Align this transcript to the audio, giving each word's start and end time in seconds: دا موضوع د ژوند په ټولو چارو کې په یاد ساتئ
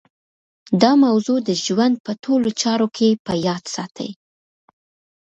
دا 0.81 0.91
موضوع 1.05 1.39
د 1.47 1.49
ژوند 1.65 1.95
په 2.05 2.11
ټولو 2.23 2.47
چارو 2.61 2.87
کې 2.97 3.09
په 3.25 3.33
یاد 3.47 3.63
ساتئ 3.75 4.11